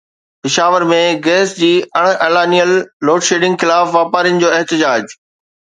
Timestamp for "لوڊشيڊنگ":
3.09-3.55